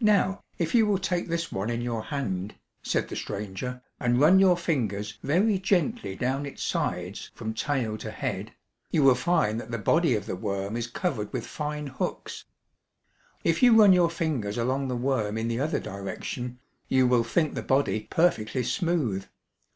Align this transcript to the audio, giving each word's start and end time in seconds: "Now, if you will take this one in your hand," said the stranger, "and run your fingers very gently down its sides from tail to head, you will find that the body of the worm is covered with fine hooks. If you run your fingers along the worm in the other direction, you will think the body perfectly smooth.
"Now, 0.00 0.42
if 0.58 0.74
you 0.74 0.86
will 0.86 0.98
take 0.98 1.28
this 1.28 1.52
one 1.52 1.70
in 1.70 1.80
your 1.80 2.02
hand," 2.06 2.56
said 2.82 3.06
the 3.08 3.14
stranger, 3.14 3.80
"and 4.00 4.18
run 4.18 4.40
your 4.40 4.56
fingers 4.56 5.18
very 5.22 5.56
gently 5.60 6.16
down 6.16 6.46
its 6.46 6.64
sides 6.64 7.30
from 7.32 7.54
tail 7.54 7.96
to 7.98 8.10
head, 8.10 8.54
you 8.90 9.04
will 9.04 9.14
find 9.14 9.60
that 9.60 9.70
the 9.70 9.78
body 9.78 10.16
of 10.16 10.26
the 10.26 10.34
worm 10.34 10.76
is 10.76 10.88
covered 10.88 11.32
with 11.32 11.46
fine 11.46 11.86
hooks. 11.86 12.44
If 13.44 13.62
you 13.62 13.72
run 13.76 13.92
your 13.92 14.10
fingers 14.10 14.58
along 14.58 14.88
the 14.88 14.96
worm 14.96 15.38
in 15.38 15.46
the 15.46 15.60
other 15.60 15.78
direction, 15.78 16.58
you 16.88 17.06
will 17.06 17.22
think 17.22 17.54
the 17.54 17.62
body 17.62 18.08
perfectly 18.10 18.64
smooth. 18.64 19.26